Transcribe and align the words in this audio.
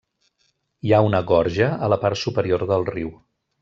Hi 0.87 0.93
ha 0.95 1.03
una 1.09 1.21
gorja 1.33 1.69
a 1.89 1.93
la 1.97 2.01
part 2.07 2.25
superior 2.25 2.69
del 2.75 2.93
riu. 2.95 3.19